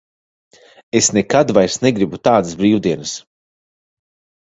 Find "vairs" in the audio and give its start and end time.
1.59-1.77